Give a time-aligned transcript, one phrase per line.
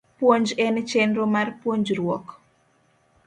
[0.21, 2.25] Puonj en chenro mar puonjruok